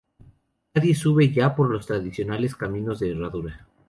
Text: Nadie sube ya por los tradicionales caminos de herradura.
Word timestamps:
Nadie 0.73 0.95
sube 0.95 1.31
ya 1.31 1.53
por 1.55 1.69
los 1.69 1.85
tradicionales 1.85 2.55
caminos 2.55 2.99
de 2.99 3.11
herradura. 3.11 3.67